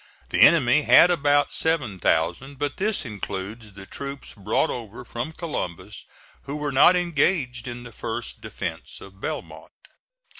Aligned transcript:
The 0.29 0.41
enemy 0.41 0.81
had 0.81 1.11
about 1.11 1.53
7,000; 1.53 2.57
but 2.57 2.77
this 2.77 3.05
includes 3.05 3.73
the 3.73 3.85
troops 3.85 4.33
brought 4.33 4.71
over 4.71 5.05
from 5.05 5.31
Columbus 5.31 6.05
who 6.45 6.55
were 6.55 6.71
not 6.71 6.95
engaged 6.95 7.67
in 7.67 7.83
the 7.83 7.91
first 7.91 8.41
defence 8.41 8.99
of 8.99 9.21
Belmont. 9.21 9.71